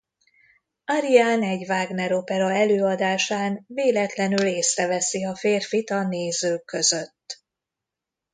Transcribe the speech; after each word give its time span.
Ariane 0.85 1.47
egy 1.47 1.69
Wagner-opera 1.69 2.53
előadásán 2.53 3.63
véletlenül 3.67 4.45
észreveszi 4.45 5.25
a 5.25 5.35
férfit 5.35 5.89
a 5.89 6.07
nézők 6.07 6.65
között. 6.65 7.43